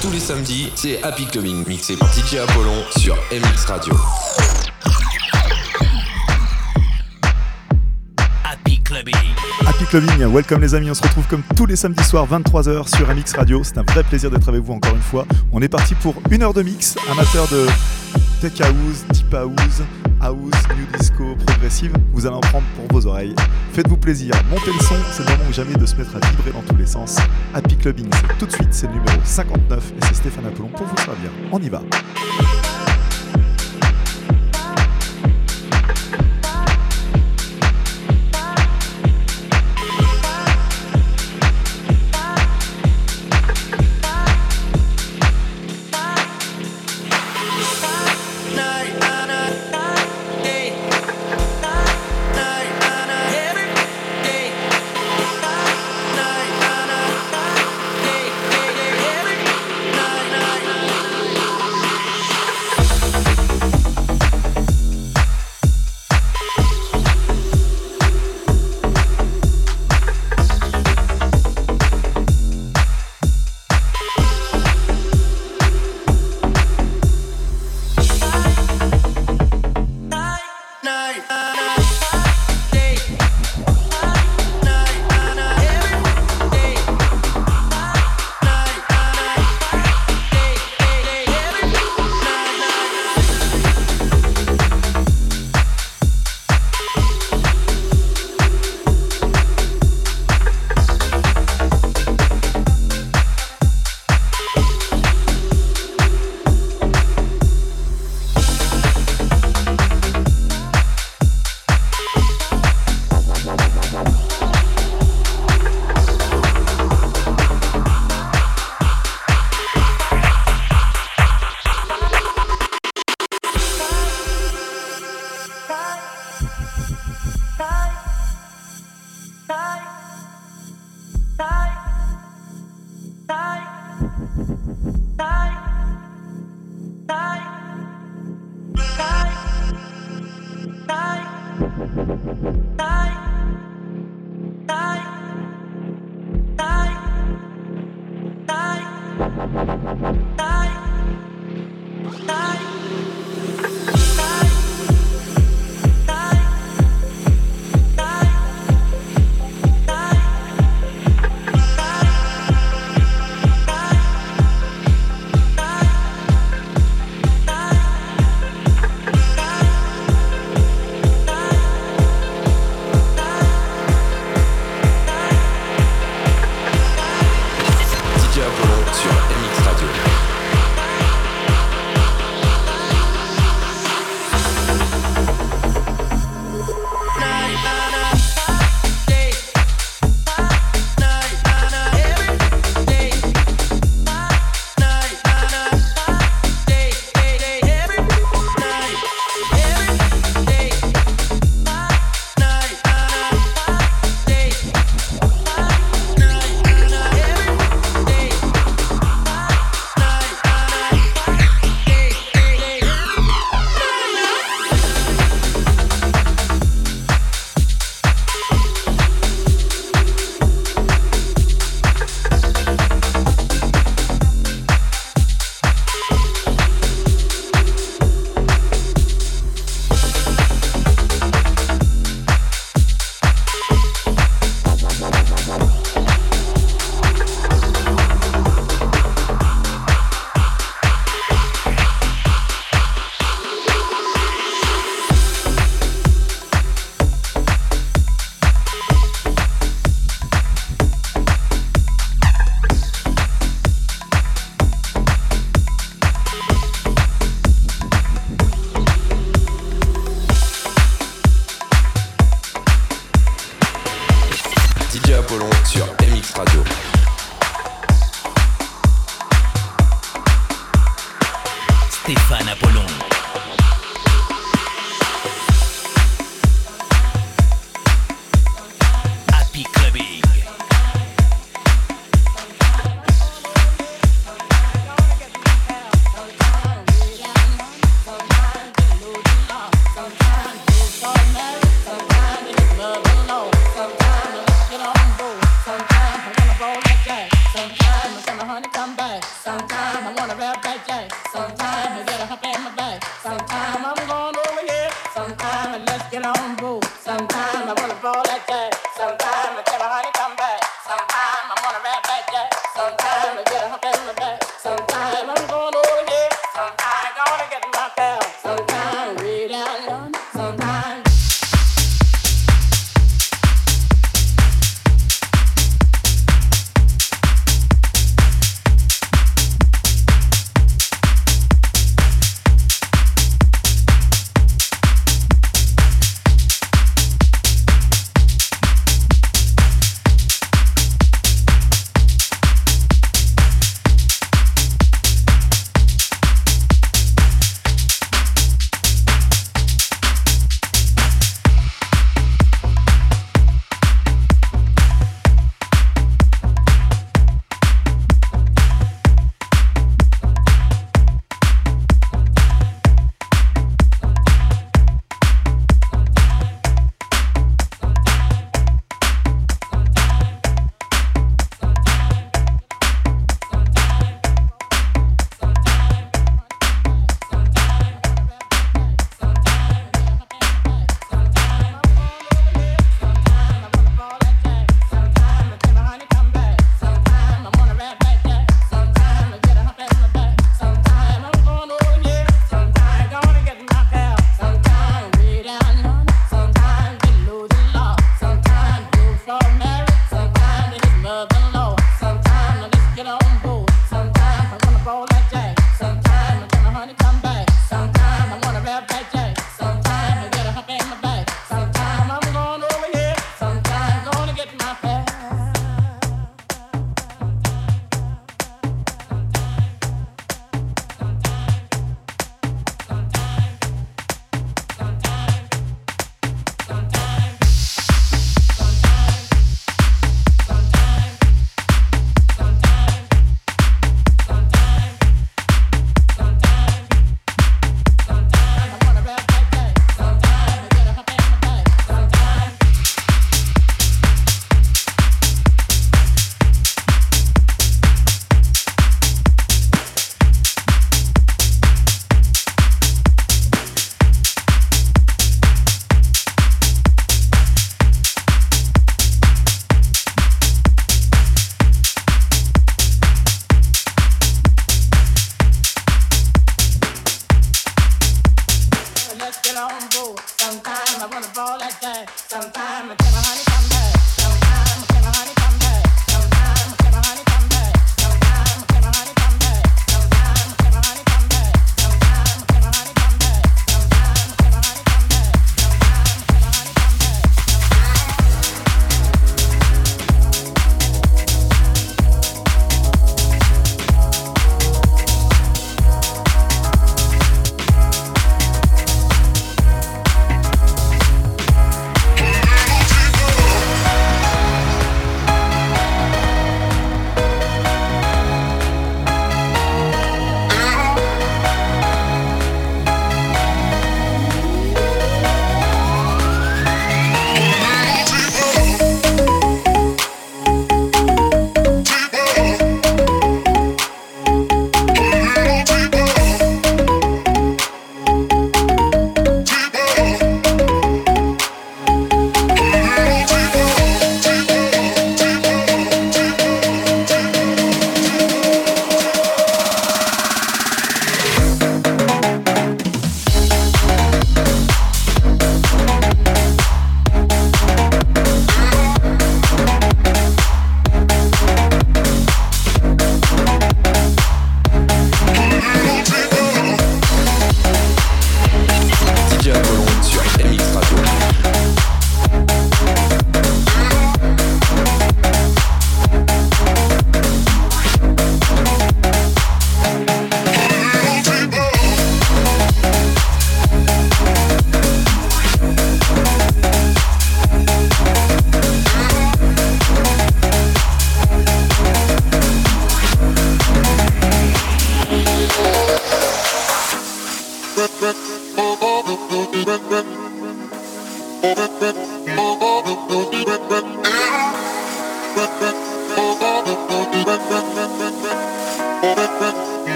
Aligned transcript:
Tous 0.00 0.10
les 0.10 0.18
samedis, 0.18 0.72
c'est 0.76 1.02
Happy 1.02 1.26
Clubbing, 1.26 1.68
mixé 1.68 1.94
par 1.94 2.08
DJ 2.14 2.36
Apollon 2.36 2.82
sur 2.96 3.14
MX 3.30 3.64
Radio. 3.66 3.94
Happy 8.42 8.80
Clubbing. 8.82 9.14
Happy 9.66 9.84
Clubbing, 9.84 10.24
welcome 10.32 10.62
les 10.62 10.74
amis, 10.74 10.90
on 10.90 10.94
se 10.94 11.02
retrouve 11.02 11.26
comme 11.26 11.42
tous 11.54 11.66
les 11.66 11.76
samedis 11.76 12.02
soirs 12.02 12.26
23h 12.26 12.88
sur 12.96 13.14
MX 13.14 13.36
Radio. 13.36 13.62
C'est 13.62 13.76
un 13.76 13.82
vrai 13.82 14.02
plaisir 14.02 14.30
d'être 14.30 14.48
avec 14.48 14.62
vous 14.62 14.72
encore 14.72 14.94
une 14.94 15.02
fois. 15.02 15.26
On 15.52 15.60
est 15.60 15.68
parti 15.68 15.94
pour 15.94 16.14
une 16.30 16.42
heure 16.42 16.54
de 16.54 16.62
mix, 16.62 16.96
amateur 17.10 17.46
de 17.48 17.66
tech 18.40 18.58
house, 18.62 19.04
deep 19.10 19.34
house, 19.34 19.82
house, 20.22 20.62
progressive. 21.36 21.92
Vous 22.12 22.26
allez 22.26 22.36
en 22.36 22.40
prendre 22.40 22.66
pour 22.76 22.86
vos 23.00 23.06
oreilles. 23.06 23.34
Faites-vous 23.72 23.96
plaisir, 23.96 24.34
montez 24.50 24.72
le 24.72 24.78
son, 24.80 24.94
c'est 25.12 25.24
le 25.24 25.30
moment 25.36 25.48
ou 25.48 25.52
jamais 25.52 25.74
de 25.74 25.86
se 25.86 25.96
mettre 25.96 26.16
à 26.16 26.20
vibrer 26.20 26.52
dans 26.52 26.62
tous 26.62 26.76
les 26.76 26.86
sens. 26.86 27.18
Happy 27.54 27.76
Clubbing, 27.76 28.08
c'est 28.12 28.38
tout 28.38 28.46
de 28.46 28.52
suite, 28.52 28.68
c'est 28.72 28.86
le 28.86 28.94
numéro 28.94 29.18
59 29.22 29.92
et 29.96 30.06
c'est 30.06 30.14
Stéphane 30.14 30.46
Apollon 30.46 30.68
pour 30.68 30.86
vous 30.86 30.96
servir. 30.96 31.30
On 31.52 31.60
y 31.60 31.68
va. 31.68 31.82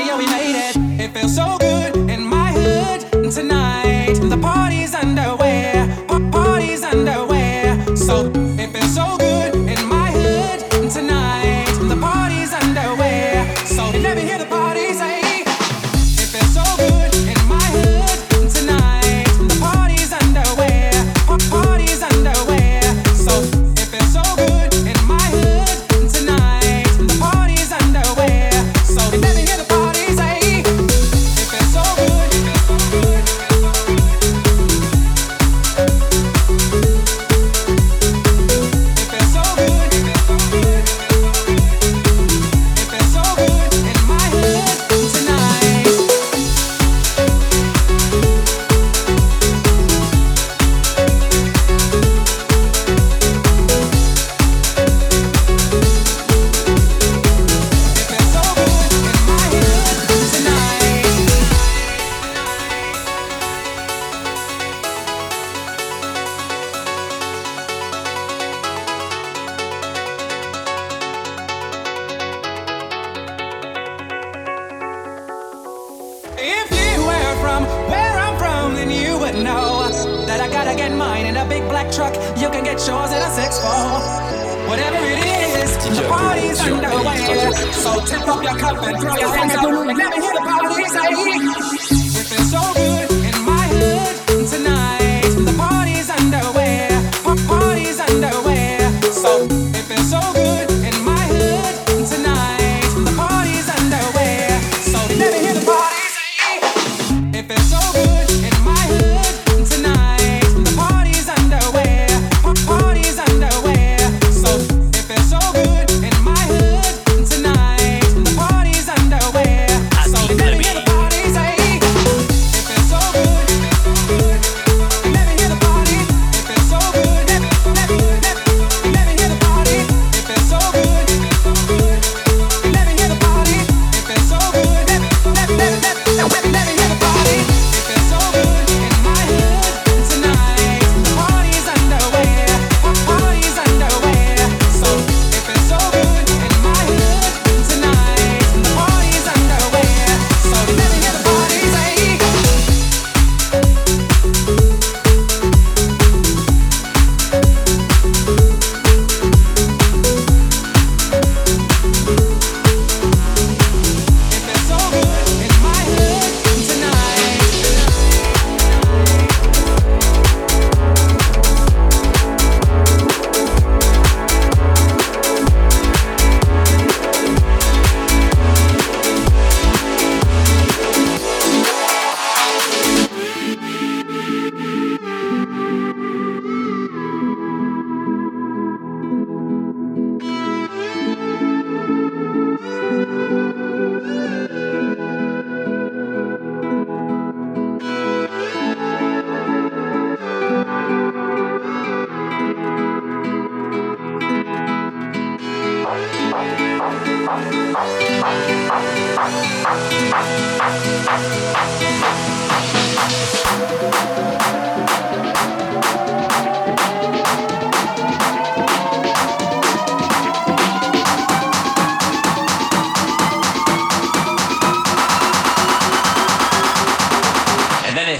Finally, 0.00 0.06
yeah, 0.06 0.18
we 0.18 0.26
made 0.26 0.98
it. 0.98 1.00
It 1.00 1.12
feels 1.12 1.34
so 1.34 1.58
good. 1.58 1.99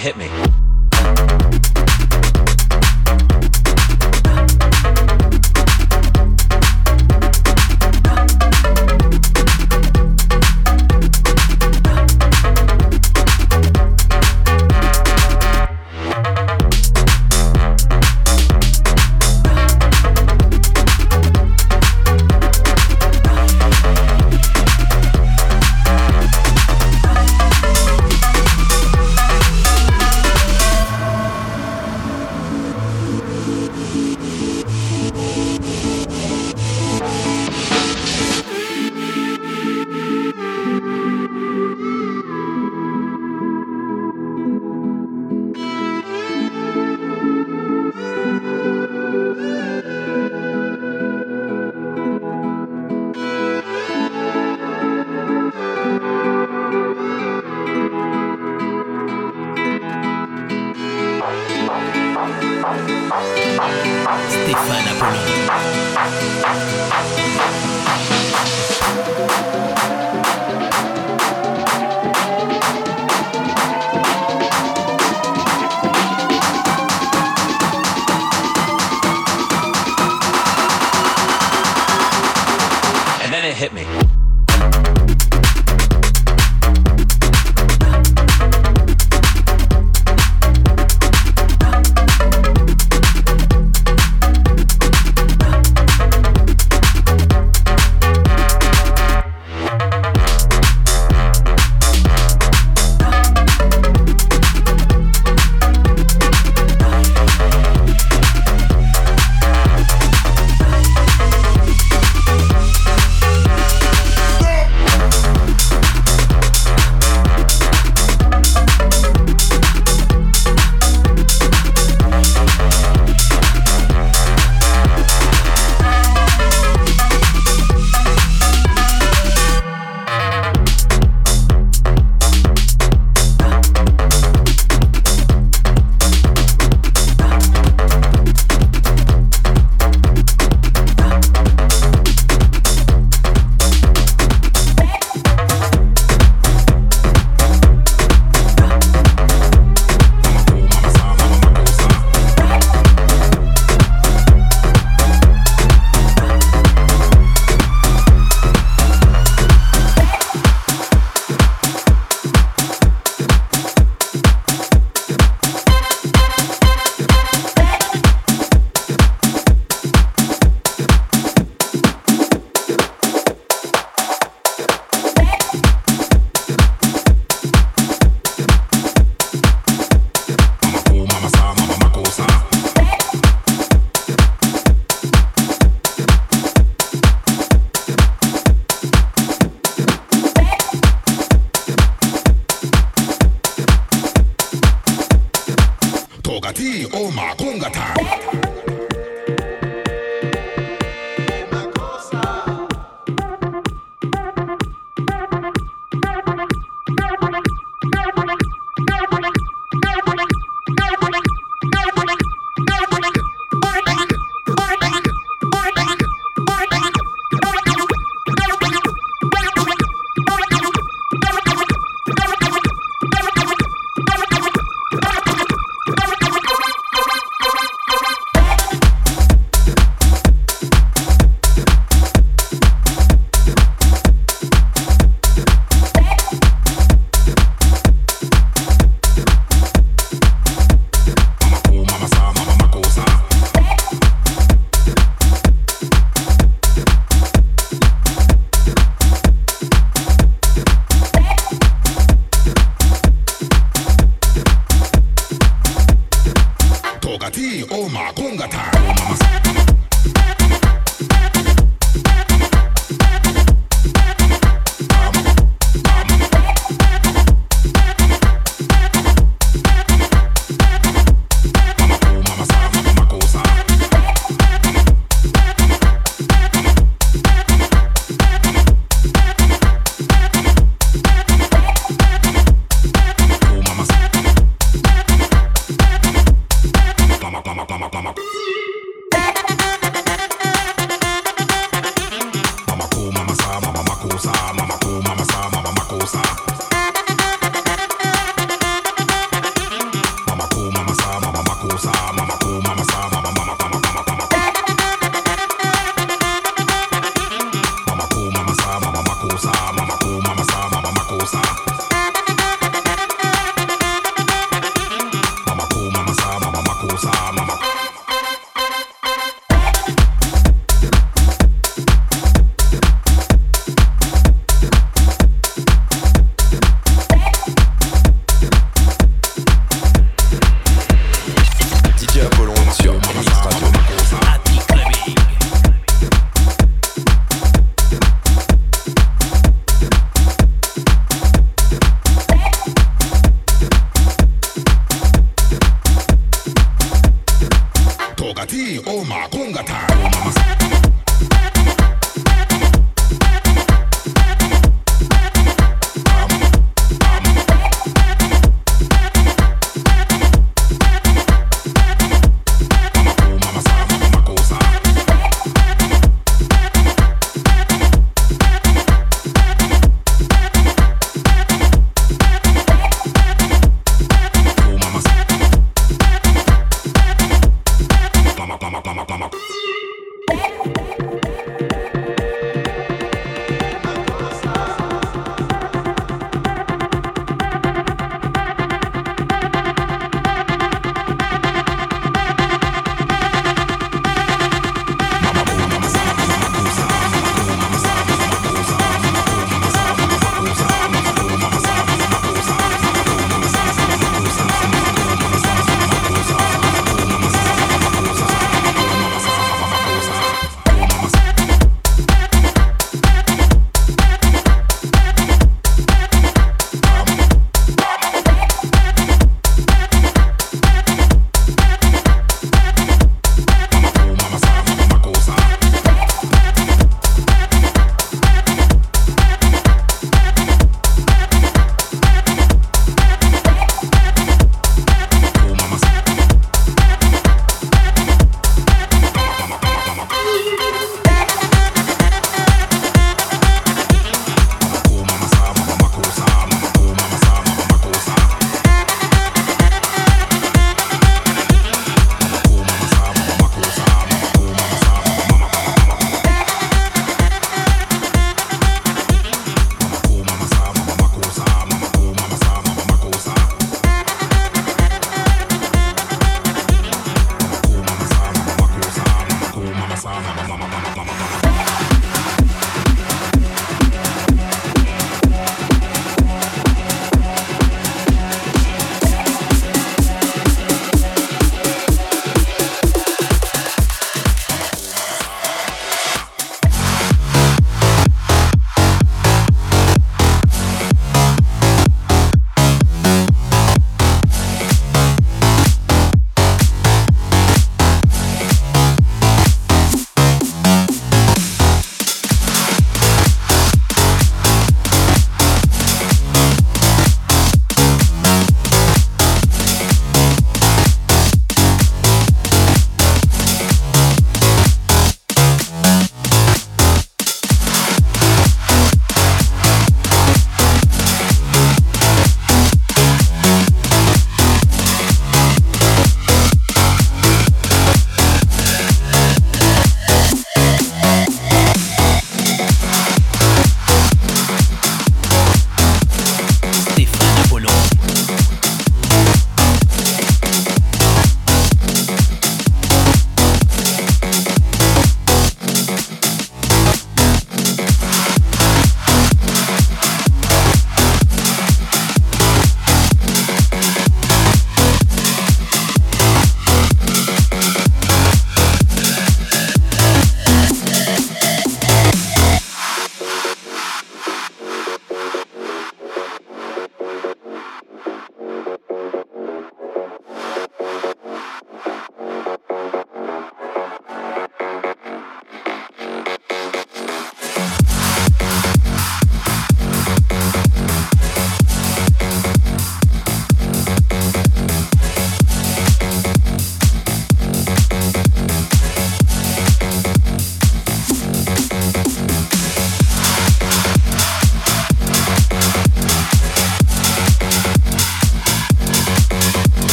Hit 0.00 0.16
me. 0.16 0.59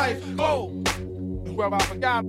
life. 0.00 0.24
Oh, 0.38 0.68
Go. 1.44 1.52
Well, 1.52 1.74
I 1.74 1.82
forgot. 1.82 2.24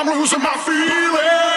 I'm 0.00 0.18
losing 0.18 0.40
my 0.40 0.56
feeling. 0.64 1.49